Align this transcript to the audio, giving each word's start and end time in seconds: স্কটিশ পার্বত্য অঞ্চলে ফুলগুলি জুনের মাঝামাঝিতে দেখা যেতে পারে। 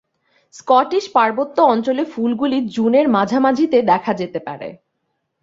স্কটিশ 0.53 1.05
পার্বত্য 1.13 1.57
অঞ্চলে 1.61 2.03
ফুলগুলি 2.05 2.57
জুনের 2.67 3.07
মাঝামাঝিতে 3.09 3.77
দেখা 3.81 4.13
যেতে 4.13 4.39
পারে। 4.39 4.69